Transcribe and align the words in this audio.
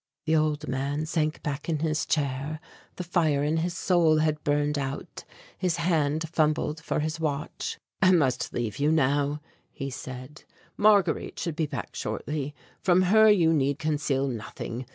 The 0.25 0.35
old 0.35 0.67
man 0.67 1.05
sank 1.05 1.43
back 1.43 1.69
in 1.69 1.77
his 1.77 2.07
chair. 2.07 2.59
The 2.95 3.03
fire 3.03 3.43
in 3.43 3.57
his 3.57 3.77
soul 3.77 4.17
had 4.17 4.43
burned 4.43 4.79
out. 4.79 5.23
His 5.59 5.75
hand 5.75 6.27
fumbled 6.27 6.81
for 6.83 7.01
his 7.01 7.19
watch. 7.19 7.77
"I 8.01 8.09
must 8.11 8.51
leave 8.51 8.79
you 8.79 8.91
now," 8.91 9.41
he 9.71 9.91
said; 9.91 10.43
"Marguerite 10.75 11.37
should 11.37 11.55
be 11.55 11.67
back 11.67 11.93
shortly. 11.93 12.55
From 12.81 13.03
her 13.13 13.29
you 13.29 13.53
need 13.53 13.77
conceal 13.77 14.27
nothing. 14.27 14.87